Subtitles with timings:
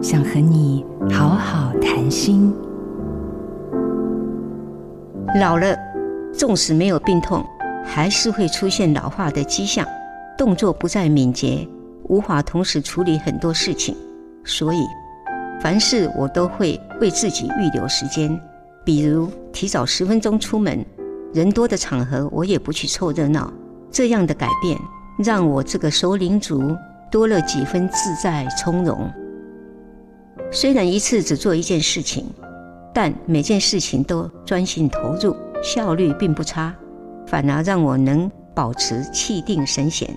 [0.00, 2.54] 想和你好好谈心。
[5.40, 5.76] 老了，
[6.32, 7.44] 纵使没有病痛，
[7.84, 9.84] 还是会出现老化的迹象，
[10.36, 11.68] 动作不再敏捷，
[12.04, 13.96] 无法同时处理很多事情。
[14.44, 14.86] 所以，
[15.60, 18.40] 凡事我都会为自己预留时间，
[18.84, 20.84] 比如提早十分钟出门，
[21.34, 23.52] 人多的场合我也不去凑热闹。
[23.90, 24.78] 这样的改变，
[25.18, 26.76] 让我这个熟龄族
[27.10, 29.10] 多了几分自在从容。
[30.50, 32.24] 虽然一次只做一件事情，
[32.94, 36.74] 但每件事情都专心投入，效率并不差，
[37.26, 40.08] 反而让我能保持气定神闲，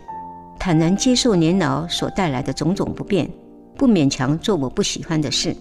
[0.57, 3.29] 坦然接受年老所带来的种种不便，
[3.75, 5.53] 不勉强做我不喜欢的事。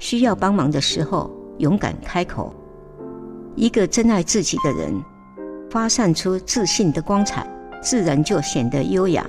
[0.00, 2.52] 需要帮忙的时候，勇敢开口。
[3.54, 5.00] 一个真爱自己的人，
[5.70, 7.46] 发散出自信的光彩，
[7.80, 9.24] 自然就显得优雅。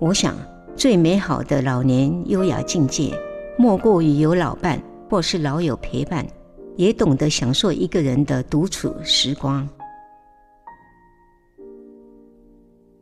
[0.00, 0.36] 我想，
[0.74, 3.16] 最美好的老年优雅境界，
[3.62, 4.76] 莫过于有老伴
[5.08, 6.26] 或是老友陪伴，
[6.74, 9.68] 也懂得享受一个人的独处时光。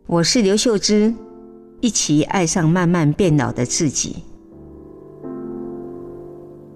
[0.07, 1.15] 我是刘秀芝，
[1.81, 4.23] 一起爱上慢慢变老的自己，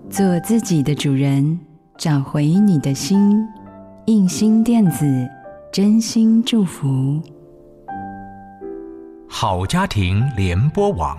[0.09, 1.61] 做自己的主人，
[1.99, 3.47] 找回你的心。
[4.07, 5.05] 印心电子。
[5.71, 7.21] 真心祝福，
[9.29, 11.19] 好家庭联播网，